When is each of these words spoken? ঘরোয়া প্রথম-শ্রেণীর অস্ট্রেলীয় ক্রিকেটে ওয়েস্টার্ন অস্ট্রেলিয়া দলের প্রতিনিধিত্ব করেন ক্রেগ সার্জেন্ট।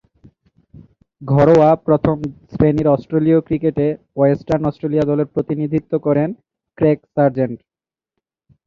ঘরোয়া 1.21 1.69
প্রথম-শ্রেণীর 1.85 2.87
অস্ট্রেলীয় 2.87 3.39
ক্রিকেটে 3.41 3.87
ওয়েস্টার্ন 4.17 4.63
অস্ট্রেলিয়া 4.67 5.05
দলের 5.05 5.31
প্রতিনিধিত্ব 5.33 5.93
করেন 6.05 6.29
ক্রেগ 6.77 6.97
সার্জেন্ট। 7.13 7.57